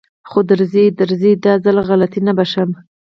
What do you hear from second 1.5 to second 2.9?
ځل غلطي نه بښم.